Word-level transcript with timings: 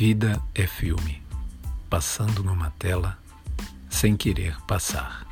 Vida 0.00 0.40
é 0.54 0.66
filme, 0.66 1.22
passando 1.90 2.42
numa 2.42 2.70
tela 2.78 3.18
sem 3.90 4.16
querer 4.16 4.58
passar. 4.62 5.29